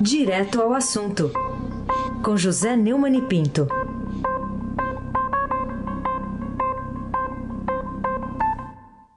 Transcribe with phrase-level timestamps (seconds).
[0.00, 1.30] Direto ao assunto,
[2.24, 3.68] com José Neumann e Pinto.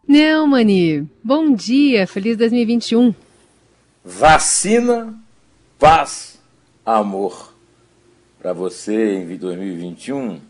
[0.06, 3.16] Neumani, bom dia, feliz 2021.
[4.04, 5.18] Vacina,
[5.80, 6.38] paz,
[6.86, 7.56] amor.
[8.38, 10.42] Para você em 2021,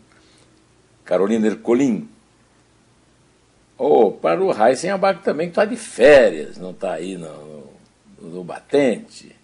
[1.04, 2.08] Carolina Ercolim.
[3.78, 7.68] Ou oh, para o Raíssen Abac também, que está de férias, não está aí no,
[8.20, 9.43] no, no batente.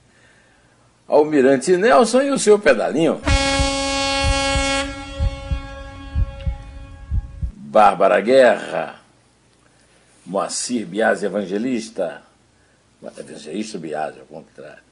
[1.11, 3.21] Almirante Nelson e o seu pedalinho.
[7.53, 9.01] Bárbara Guerra,
[10.25, 12.23] Moacir Biasi Evangelista,
[13.19, 14.85] Evangelista Biasi, ao contrário.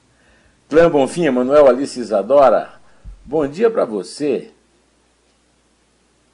[0.67, 2.73] Clã Bonfim, Manuel Alice Isadora,
[3.23, 4.51] bom dia para você,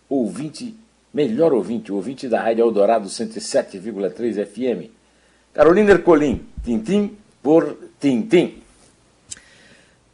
[0.10, 0.76] ouvinte,
[1.14, 4.90] melhor ouvinte, ouvinte da Rádio Eldorado 107,3 FM.
[5.54, 8.65] Carolina Ercolim, Tintim por Tintim.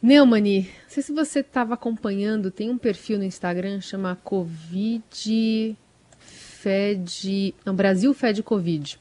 [0.02, 5.76] Neumani, não sei se você estava acompanhando, tem um perfil no Instagram chama Covid
[6.18, 8.98] Fed, não, Brasil Fed Covid.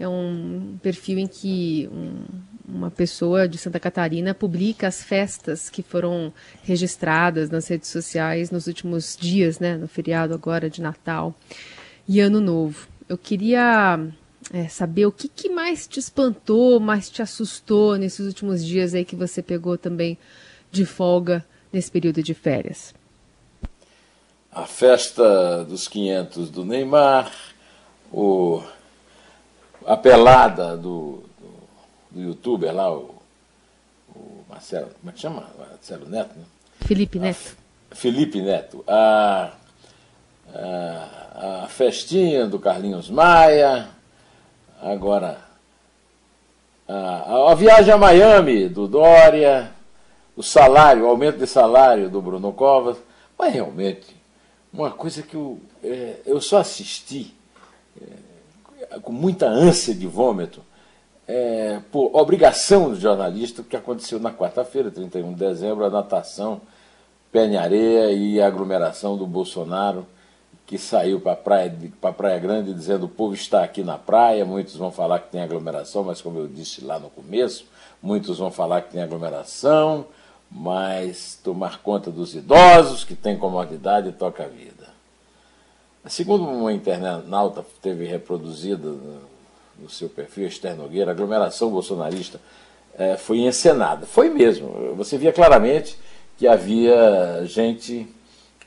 [0.00, 2.24] É um perfil em que um,
[2.68, 6.32] uma pessoa de Santa Catarina publica as festas que foram
[6.64, 11.34] registradas nas redes sociais nos últimos dias, né, no feriado agora de Natal
[12.08, 12.88] e Ano Novo.
[13.08, 14.00] Eu queria
[14.52, 19.04] é, saber o que, que, mais te espantou, mais te assustou nesses últimos dias aí
[19.04, 20.18] que você pegou também
[20.70, 22.94] de folga nesse período de férias.
[24.50, 27.32] A festa dos 500 do Neymar,
[28.12, 28.62] o,
[29.86, 33.14] a pelada do, do, do youtuber lá, o,
[34.14, 35.48] o, Marcelo, como é que chama?
[35.58, 36.44] Marcelo Neto, né?
[36.82, 37.56] Felipe Neto.
[37.90, 38.84] A, Felipe Neto.
[38.86, 39.52] A,
[40.54, 43.88] a, a festinha do Carlinhos Maia,
[44.82, 45.38] Agora,
[46.88, 49.70] a, a viagem a Miami do Dória,
[50.36, 52.96] o salário, o aumento de salário do Bruno Covas,
[53.38, 54.16] mas realmente
[54.72, 57.32] uma coisa que eu, é, eu só assisti
[58.00, 60.64] é, com muita ânsia de vômito,
[61.28, 66.60] é, por obrigação do jornalista, o que aconteceu na quarta-feira, 31 de dezembro, a natação,
[67.30, 70.04] pé areia e aglomeração do Bolsonaro
[70.72, 74.74] que saiu para praia, a Praia Grande dizendo o povo está aqui na praia, muitos
[74.74, 77.66] vão falar que tem aglomeração, mas como eu disse lá no começo,
[78.02, 80.06] muitos vão falar que tem aglomeração,
[80.50, 84.88] mas tomar conta dos idosos que têm comodidade e toca a vida.
[86.06, 88.88] Segundo uma internauta teve reproduzida
[89.78, 92.40] no seu perfil, Esther Nogueira, a aglomeração bolsonarista
[92.96, 94.06] é, foi encenada.
[94.06, 94.94] Foi mesmo.
[94.96, 95.98] Você via claramente
[96.38, 98.08] que havia gente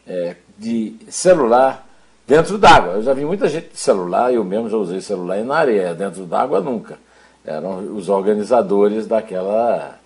[0.05, 1.84] é, de celular
[2.27, 2.93] dentro d'água.
[2.93, 6.25] Eu já vi muita gente de celular, eu mesmo já usei celular na areia, dentro
[6.25, 6.97] d'água nunca.
[7.45, 9.99] Eram os organizadores daquela,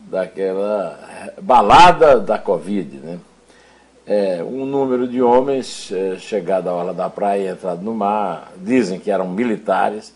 [0.00, 0.98] daquela
[1.40, 2.96] balada da Covid.
[2.96, 3.18] Né?
[4.06, 8.98] É, um número de homens é, chegado à hora da praia, entrado no mar, dizem
[8.98, 10.14] que eram militares,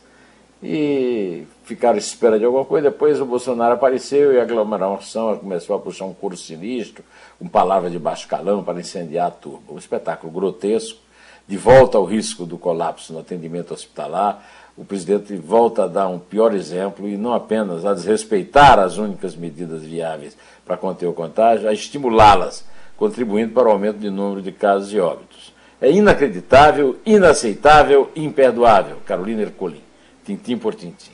[0.63, 2.91] e ficaram à espera de alguma coisa.
[2.91, 7.05] Depois o Bolsonaro apareceu e a aglomeração começou a puxar um curso sinistro,
[7.39, 9.61] com palavras de baixo calão para incendiar a turma.
[9.69, 11.04] Um espetáculo grotesco
[11.47, 14.45] de volta ao risco do colapso no atendimento hospitalar,
[14.77, 19.37] o presidente volta a dar um pior exemplo e não apenas a desrespeitar as únicas
[19.37, 22.65] medidas viáveis para conter o contágio, a estimulá-las,
[22.97, 25.53] contribuindo para o aumento de número de casos e óbitos.
[25.81, 28.97] É inacreditável, inaceitável, imperdoável.
[29.05, 29.83] Carolina Ercolim,
[30.25, 31.13] tintim por tintim.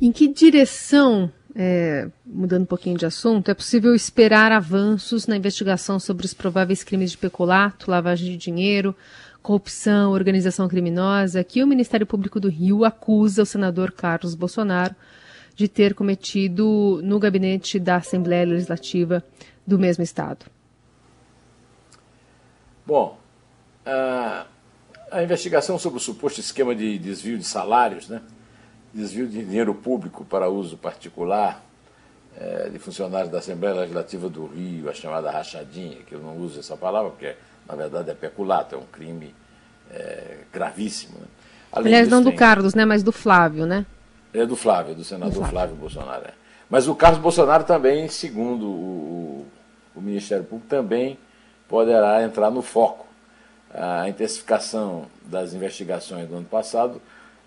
[0.00, 6.00] Em que direção é, mudando um pouquinho de assunto, é possível esperar avanços na investigação
[6.00, 8.94] sobre os prováveis crimes de peculato, lavagem de dinheiro,
[9.42, 14.94] corrupção, organização criminosa, que o Ministério Público do Rio acusa o senador Carlos Bolsonaro
[15.54, 19.22] de ter cometido no gabinete da Assembleia Legislativa
[19.66, 20.46] do mesmo Estado.
[22.86, 23.18] Bom,
[23.84, 24.46] a,
[25.10, 28.22] a investigação sobre o suposto esquema de desvio de salários, né?
[28.92, 31.62] Desvio de dinheiro público para uso particular
[32.36, 36.60] é, de funcionários da Assembleia Legislativa do Rio, a chamada rachadinha, que eu não uso
[36.60, 37.34] essa palavra, porque
[37.68, 39.34] na verdade é peculato, é um crime
[39.90, 41.18] é, gravíssimo.
[41.18, 41.26] Né?
[41.72, 43.86] Aliás, não do Carlos, né, mas do Flávio, né?
[44.32, 45.52] É do Flávio, do senador do Flávio.
[45.52, 45.76] Flávio.
[45.76, 46.24] Bolsonaro.
[46.26, 46.32] É.
[46.68, 49.46] Mas o Carlos Bolsonaro também, segundo o,
[49.94, 51.18] o, o Ministério Público, também
[51.68, 53.06] poderá entrar no foco.
[53.72, 57.00] A intensificação das investigações do ano passado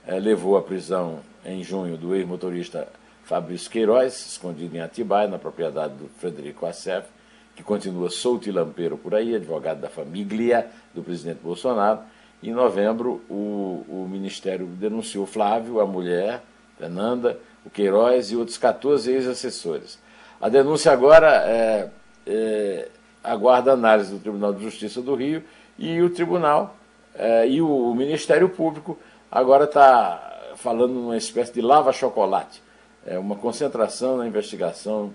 [0.07, 2.87] é, levou à prisão em junho do ex-motorista
[3.23, 7.07] Fabrício Queiroz, escondido em Atibaia, na propriedade do Frederico Assef,
[7.55, 11.99] que continua solto e lampeiro por aí, advogado da família do presidente Bolsonaro.
[12.43, 16.43] Em novembro, o, o Ministério denunciou Flávio, a mulher,
[16.77, 19.97] Fernanda, o Queiroz e outros 14 ex-assessores.
[20.39, 21.89] A denúncia agora é,
[22.27, 22.87] é,
[23.23, 25.43] aguarda análise do Tribunal de Justiça do Rio
[25.79, 26.75] e o Tribunal
[27.15, 28.99] é, e o, o, Ministério Público
[29.35, 32.63] agora está falando numa espécie de lava-chocolate,
[33.05, 35.13] é uma concentração na investigação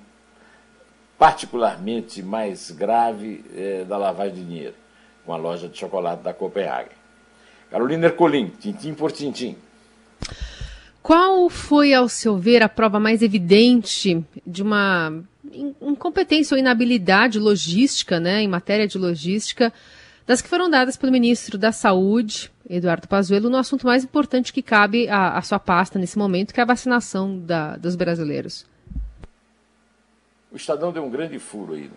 [1.18, 4.74] particularmente mais grave é, da lavagem de dinheiro,
[5.24, 6.90] com a loja de chocolate da Copenhague.
[7.70, 9.56] Carolina Ercolim, tintim por tintim.
[11.02, 15.14] Qual foi, ao seu ver, a prova mais evidente de uma
[15.80, 19.72] incompetência ou inabilidade logística, né, em matéria de logística,
[20.26, 24.62] das que foram dadas pelo ministro da Saúde, Eduardo Pazuello, no assunto mais importante que
[24.62, 28.64] cabe à, à sua pasta nesse momento, que é a vacinação da, dos brasileiros?
[30.52, 31.90] O Estadão deu um grande furo aí,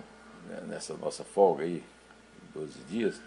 [0.50, 1.84] né, nessa nossa folga aí,
[2.56, 3.22] 12 dias,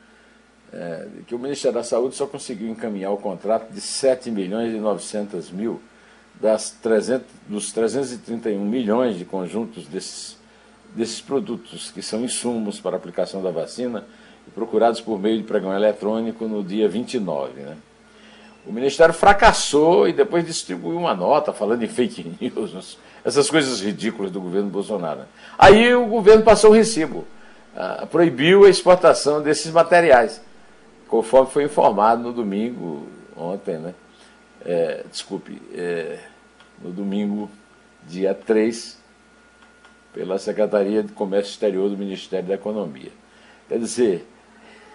[0.73, 4.79] é, que o Ministério da Saúde só conseguiu encaminhar o contrato de 7 milhões e
[4.79, 5.81] 900 mil
[6.41, 10.37] das 300, dos 331 milhões de conjuntos desses,
[10.97, 14.05] desses produtos, que são insumos para aplicação da vacina,
[14.57, 17.61] procurados por meio de pregão eletrônico no dia 29.
[17.61, 17.77] Né?
[18.67, 24.33] O Ministério fracassou e depois distribuiu uma nota falando em fake news, essas coisas ridículas
[24.33, 25.21] do governo Bolsonaro.
[25.59, 27.27] Aí o governo passou o recibo,
[27.77, 30.41] ah, proibiu a exportação desses materiais
[31.07, 33.07] conforme foi informado no domingo,
[33.37, 33.95] ontem, né?
[34.65, 36.19] É, desculpe, é,
[36.83, 37.49] no domingo,
[38.09, 38.99] dia 3,
[40.13, 43.13] pela Secretaria de Comércio Exterior do Ministério da Economia.
[43.69, 44.27] Quer dizer,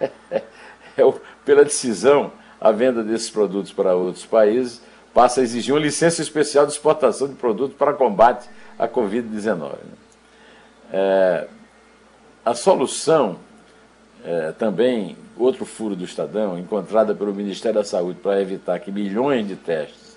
[0.97, 1.13] é o,
[1.45, 4.81] pela decisão, a venda desses produtos para outros países
[5.13, 8.49] passa a exigir uma licença especial de exportação de produtos para combate
[8.79, 9.71] à Covid-19.
[9.71, 9.77] Né?
[10.93, 11.47] É,
[12.45, 13.37] a solução
[14.23, 19.47] é, também outro furo do Estadão, encontrada pelo Ministério da Saúde para evitar que milhões
[19.47, 20.11] de testes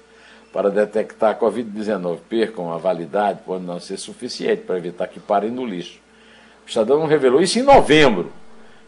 [0.52, 5.50] para detectar a Covid-19 percam a validade, pode não ser suficiente para evitar que parem
[5.50, 5.98] no lixo.
[6.64, 8.30] O Estadão revelou isso em novembro.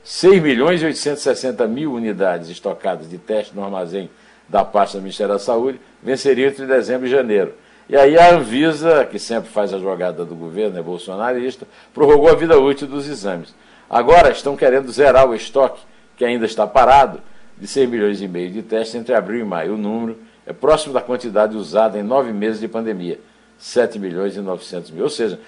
[0.06, 4.08] 6 milhões e 860 mil unidades estocadas de teste no armazém
[4.48, 7.54] da pasta do Ministério da Saúde venceriam entre dezembro e janeiro.
[7.88, 12.36] E aí a Anvisa, que sempre faz a jogada do governo, é bolsonarista, prorrogou a
[12.36, 13.52] vida útil dos exames.
[13.90, 15.82] Agora estão querendo zerar o estoque,
[16.16, 17.20] que ainda está parado,
[17.58, 19.74] de 6 milhões e meio de testes entre abril e maio.
[19.74, 23.18] O número é próximo da quantidade usada em nove meses de pandemia,
[23.58, 25.02] 7 milhões e 900 mil.
[25.02, 25.40] Ou seja,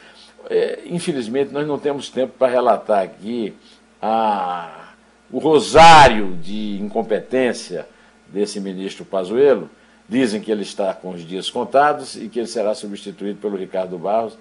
[0.50, 3.54] é, infelizmente nós não temos tempo para relatar aqui
[4.00, 4.92] a,
[5.30, 7.86] o rosário de incompetência
[8.28, 9.70] desse ministro Pazuello.
[10.08, 13.98] Dizem que ele está com os dias contados e que ele será substituído pelo Ricardo
[13.98, 14.38] Barros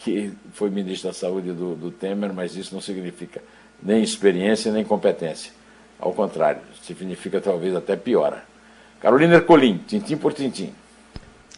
[0.00, 3.42] que foi ministro da Saúde do, do Temer, mas isso não significa
[3.82, 5.52] nem experiência nem competência.
[5.98, 8.42] Ao contrário, significa talvez até piora.
[8.98, 10.72] Carolina Ercolim, tintim por tintim.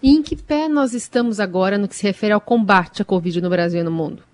[0.03, 3.41] E em que pé nós estamos agora no que se refere ao combate à Covid
[3.41, 4.25] no Brasil e no mundo?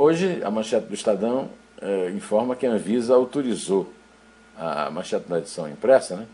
[0.00, 1.50] Hoje, a manchete do Estadão
[1.82, 3.92] eh, informa que a Anvisa autorizou,
[4.56, 6.26] a manchete da edição impressa, né,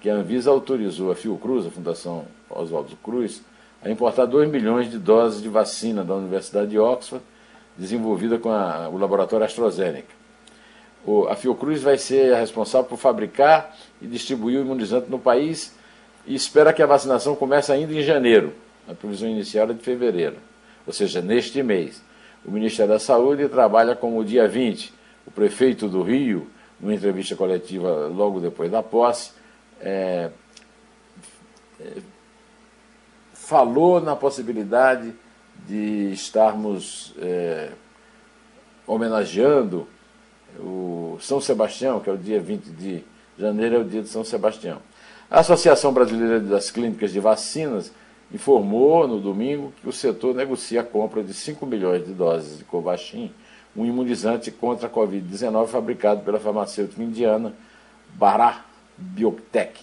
[0.00, 3.42] que a Anvisa autorizou a Fiocruz, a Fundação Oswaldo Cruz,
[3.84, 7.22] a importar 2 milhões de doses de vacina da Universidade de Oxford,
[7.76, 10.14] desenvolvida com a, o laboratório AstraZeneca.
[11.04, 15.76] O, a Fiocruz vai ser a responsável por fabricar e distribuir o imunizante no país
[16.26, 18.54] e espera que a vacinação comece ainda em janeiro.
[18.88, 20.36] A previsão inicial é de fevereiro,
[20.86, 22.08] ou seja, neste mês.
[22.44, 24.92] O Ministério da Saúde trabalha com o dia 20.
[25.26, 26.48] O prefeito do Rio,
[26.80, 29.32] numa entrevista coletiva logo depois da posse,
[29.80, 30.30] é,
[31.80, 31.92] é,
[33.32, 35.12] falou na possibilidade
[35.66, 37.70] de estarmos é,
[38.86, 39.86] homenageando
[40.58, 43.04] o São Sebastião, que é o dia 20 de
[43.38, 44.80] janeiro, é o dia de São Sebastião.
[45.30, 47.92] A Associação Brasileira das Clínicas de Vacinas
[48.32, 52.64] informou no domingo que o setor negocia a compra de 5 milhões de doses de
[52.64, 53.32] Covaxin,
[53.76, 57.52] um imunizante contra a Covid-19 fabricado pela farmacêutica indiana
[58.14, 58.60] Bharat
[58.96, 59.80] Biotech.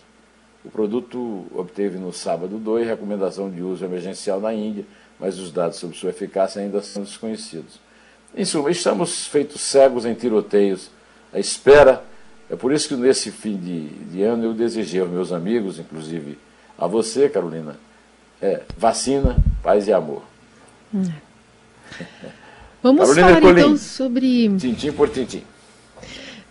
[0.63, 4.85] O produto obteve no sábado 2 recomendação de uso emergencial na Índia,
[5.19, 7.79] mas os dados sobre sua eficácia ainda são desconhecidos.
[8.35, 10.91] Em suma, estamos feitos cegos em tiroteios
[11.33, 12.03] à espera.
[12.49, 16.37] É por isso que nesse fim de, de ano eu desejei aos meus amigos, inclusive
[16.77, 17.77] a você, Carolina,
[18.41, 20.23] é, vacina, paz e amor.
[22.81, 24.57] Vamos Carolina falar Colim, então sobre.
[24.57, 25.43] Tintim por tintim.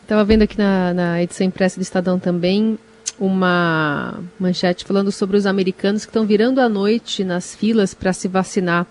[0.03, 2.79] Estava vendo aqui na, na edição impressa do Estadão também
[3.19, 8.29] uma manchete falando sobre os americanos que estão virando à noite nas filas para se
[8.29, 8.87] vacinar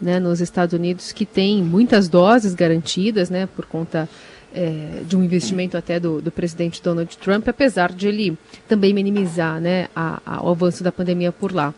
[0.00, 4.08] né, nos Estados Unidos, que tem muitas doses garantidas, né, por conta
[4.54, 9.60] é, de um investimento até do, do, presidente Donald Trump, apesar de ele também minimizar
[9.60, 11.74] né, a, a, o avanço da pandemia por lá.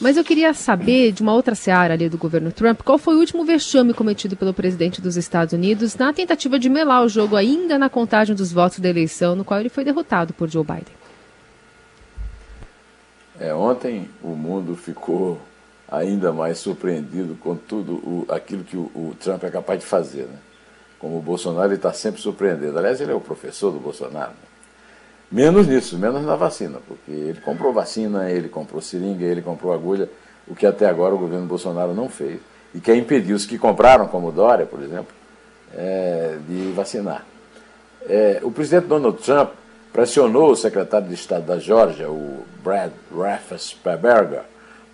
[0.00, 3.18] Mas eu queria saber de uma outra seara ali do governo Trump, qual foi o
[3.18, 7.78] último vexame cometido pelo presidente dos Estados Unidos na tentativa de melar o jogo ainda
[7.78, 11.02] na contagem dos votos da eleição, no qual ele foi derrotado por Joe Biden.
[13.38, 15.40] É, ontem o mundo ficou
[15.90, 20.22] ainda mais surpreendido com tudo o, aquilo que o, o, Trump é capaz de fazer.
[20.22, 20.38] Né?
[20.98, 22.78] Como o Bolsonaro está sempre surpreendendo.
[22.78, 24.30] Aliás, ele é o professor do Bolsonaro.
[24.30, 24.48] Né?
[25.32, 30.10] Menos nisso, menos na vacina, porque ele comprou vacina, ele comprou seringa, ele comprou agulha,
[30.46, 32.38] o que até agora o governo Bolsonaro não fez.
[32.74, 35.14] E quer impedir os que compraram, como Dória, por exemplo,
[35.74, 37.24] é, de vacinar.
[38.06, 39.52] É, o presidente Donald Trump
[39.90, 44.42] pressionou o secretário de Estado da Geórgia, o Brad Raffensperger,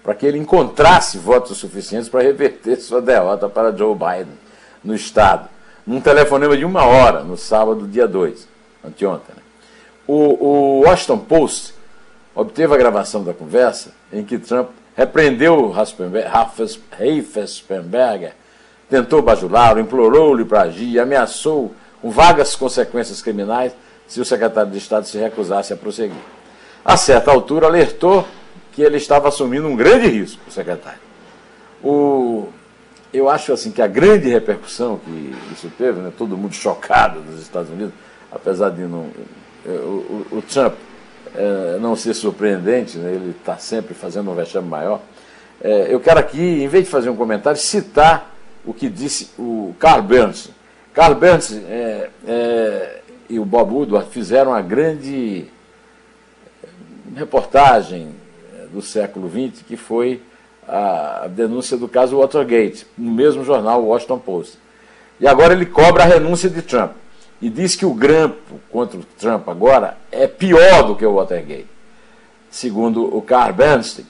[0.05, 4.39] para que ele encontrasse votos suficientes para reverter sua derrota para Joe Biden
[4.85, 5.49] no Estado,
[5.85, 8.47] num telefonema de uma hora, no sábado, dia 2,
[8.85, 9.35] anteontem.
[9.35, 9.48] Né?
[10.09, 11.75] O, o Washington Post
[12.35, 18.33] obteve a gravação da conversa em que Trump repreendeu Raffensperger,
[18.89, 23.75] tentou bajulá-lo, implorou-lhe para agir, ameaçou com vagas consequências criminais
[24.07, 26.17] se o secretário de Estado se recusasse a prosseguir.
[26.85, 28.27] A certa altura, alertou
[28.73, 31.01] que ele estava assumindo um grande risco, o secretário.
[31.85, 32.49] O,
[33.13, 37.43] eu acho assim que a grande repercussão que isso teve, né, todo mundo chocado nos
[37.43, 37.93] Estados Unidos,
[38.33, 39.11] apesar de não
[39.71, 40.75] o, o, Trump
[41.35, 45.01] é, não ser surpreendente, né, ele está sempre fazendo um vexame maior.
[45.61, 48.35] É, eu quero aqui, em vez de fazer um comentário, citar
[48.65, 50.51] o que disse o Carl Burns.
[50.95, 55.47] Carl Burns é, é, e o Bob Woodward fizeram a grande
[57.15, 58.09] reportagem
[58.73, 60.23] do século XX, que foi
[60.67, 64.59] a denúncia do caso Watergate, no mesmo jornal, o Washington Post.
[65.19, 66.93] E agora ele cobra a renúncia de Trump
[67.41, 71.69] e diz que o grampo contra o Trump agora é pior do que o Watergate.
[72.51, 74.07] Segundo o Carl Bernstein,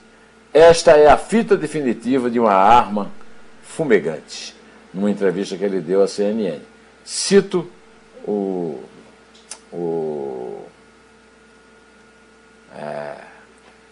[0.53, 3.11] esta é a fita definitiva de uma arma
[3.63, 4.55] fumegante,
[4.95, 6.61] numa entrevista que ele deu à CNN.
[7.05, 7.71] Cito
[8.27, 8.81] o.
[9.73, 10.63] o
[12.75, 13.15] é,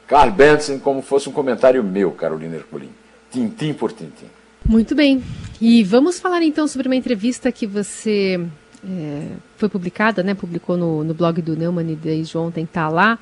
[0.07, 2.91] Carl Bernstein como fosse um comentário meu, Carolina Ercolim.
[3.31, 4.31] Tintim por tintim.
[4.65, 5.23] Muito bem.
[5.61, 8.41] E vamos falar então sobre uma entrevista que você
[8.85, 13.19] é, foi publicada, né, publicou no, no blog do Neumann desde ontem, está lá,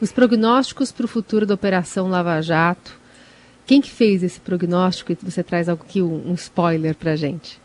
[0.00, 2.92] os prognósticos para o futuro da Operação Lava Jato.
[3.66, 5.16] Quem que fez esse prognóstico?
[5.22, 7.60] Você traz algo aqui, um, um spoiler para gente.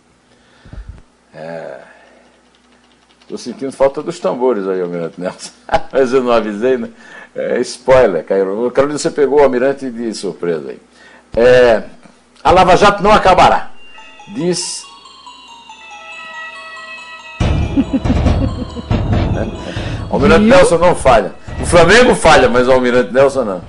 [3.21, 5.51] Estou é, sentindo falta dos tambores aí, Almirante Nelson.
[5.91, 6.89] Mas eu não avisei, né?
[7.35, 8.69] É, spoiler, Cairo.
[8.71, 10.79] Carolina, você pegou o Almirante de surpresa aí.
[11.35, 11.83] É,
[12.43, 13.71] a Lava Jato não acabará,
[14.33, 14.83] diz
[20.09, 21.33] o Almirante Nelson não falha.
[21.61, 23.61] O Flamengo falha, mas o Almirante Nelson não.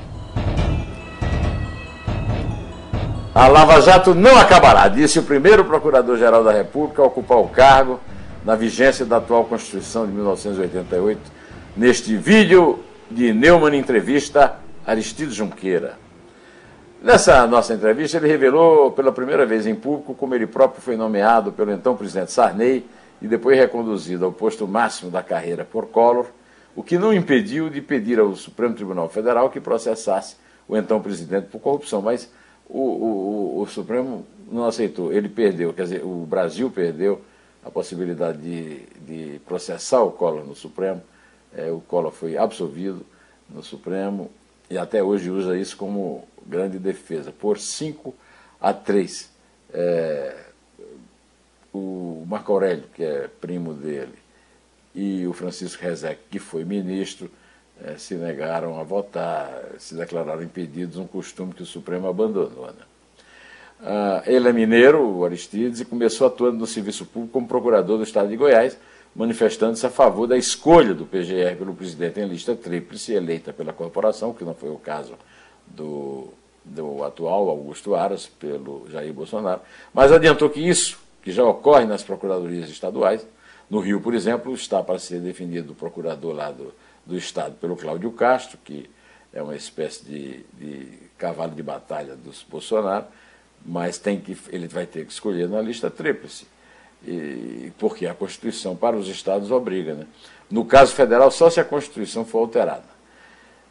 [3.35, 7.99] A Lava Jato não acabará, disse o primeiro Procurador-Geral da República a ocupar o cargo
[8.45, 11.19] na vigência da atual Constituição de 1988,
[11.75, 12.81] neste vídeo
[13.11, 14.57] de Neumann Entrevista
[14.87, 15.95] Aristides Junqueira.
[17.03, 21.53] Nessa nossa entrevista, ele revelou pela primeira vez em público como ele próprio foi nomeado
[21.53, 22.85] pelo então presidente Sarney
[23.23, 26.27] e depois reconduzido ao posto máximo da carreira por Collor,
[26.75, 30.37] o que não impediu de pedir ao Supremo Tribunal Federal que processasse
[30.67, 32.03] o então presidente por corrupção.
[32.03, 32.29] Mas
[32.69, 37.21] o, o, o Supremo não aceitou, ele perdeu, quer dizer, o Brasil perdeu
[37.65, 41.01] a possibilidade de, de processar o Collor no Supremo.
[41.55, 43.07] É, o Collor foi absolvido
[43.49, 44.31] no Supremo
[44.69, 48.13] e até hoje usa isso como grande defesa, por 5
[48.61, 49.31] a 3.
[49.73, 50.52] É,
[51.73, 54.15] o Marco Aurélio, que é primo dele,
[54.95, 57.31] e o Francisco Rezec, que foi ministro,
[57.83, 62.67] eh, se negaram a votar, se declararam impedidos, um costume que o Supremo abandonou.
[62.67, 62.85] Né?
[63.85, 68.05] Ah, ele é mineiro, o Aristides, e começou atuando no serviço público como procurador do
[68.05, 68.79] Estado de Goiás,
[69.15, 74.33] manifestando-se a favor da escolha do PGR pelo presidente em lista tríplice eleita pela corporação,
[74.33, 75.15] que não foi o caso
[75.67, 76.29] do,
[76.65, 79.61] do atual Augusto Aras, pelo Jair Bolsonaro,
[79.93, 83.27] mas adiantou que isso que já ocorre nas procuradorias estaduais.
[83.71, 86.75] No Rio, por exemplo, está para ser definido o procurador lá do,
[87.07, 88.91] do Estado pelo Cláudio Castro, que
[89.33, 93.07] é uma espécie de, de cavalo de batalha dos Bolsonaro,
[93.65, 96.47] mas tem que, ele vai ter que escolher na lista tríplice,
[97.07, 99.95] e, porque a Constituição para os estados obriga.
[99.95, 100.07] Né?
[100.51, 102.85] No caso federal, só se a Constituição for alterada.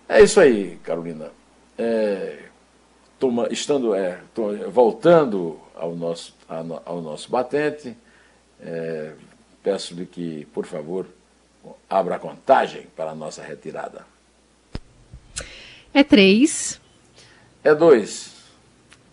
[0.10, 1.32] É isso aí, Carolina.
[1.78, 2.46] É,
[3.22, 4.20] toma, estando, é,
[4.68, 6.34] voltando ao nosso,
[6.84, 7.96] ao nosso batente,
[8.60, 9.14] é,
[9.62, 11.06] peço-lhe que, por favor,
[11.88, 14.08] abra a contagem para a nossa retirada.
[15.94, 16.82] É três.
[17.64, 18.34] É dois.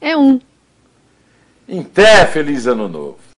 [0.00, 0.40] É um.
[1.68, 3.27] Em pé, feliz ano novo.